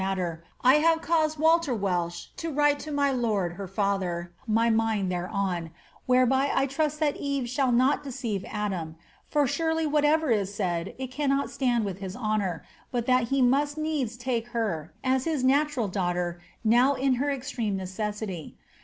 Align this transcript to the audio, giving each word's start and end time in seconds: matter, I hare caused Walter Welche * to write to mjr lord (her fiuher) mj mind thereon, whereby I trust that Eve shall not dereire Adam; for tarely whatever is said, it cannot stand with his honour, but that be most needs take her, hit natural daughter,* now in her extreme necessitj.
matter, 0.01 0.43
I 0.63 0.77
hare 0.77 0.97
caused 0.97 1.37
Walter 1.37 1.75
Welche 1.75 2.29
* 2.35 2.37
to 2.37 2.51
write 2.51 2.79
to 2.79 2.89
mjr 2.91 3.21
lord 3.21 3.53
(her 3.53 3.67
fiuher) 3.67 4.29
mj 4.49 4.73
mind 4.73 5.11
thereon, 5.11 5.69
whereby 6.07 6.49
I 6.55 6.65
trust 6.65 6.99
that 7.01 7.15
Eve 7.17 7.47
shall 7.47 7.71
not 7.71 8.03
dereire 8.03 8.43
Adam; 8.51 8.95
for 9.29 9.47
tarely 9.47 9.85
whatever 9.85 10.31
is 10.31 10.51
said, 10.51 10.95
it 10.97 11.11
cannot 11.11 11.51
stand 11.51 11.85
with 11.85 11.99
his 11.99 12.15
honour, 12.15 12.63
but 12.91 13.05
that 13.05 13.29
be 13.29 13.43
most 13.43 13.77
needs 13.77 14.17
take 14.17 14.47
her, 14.47 14.91
hit 15.03 15.43
natural 15.43 15.87
daughter,* 15.87 16.41
now 16.63 16.95
in 16.95 17.17
her 17.21 17.29
extreme 17.29 17.77
necessitj. 17.77 18.55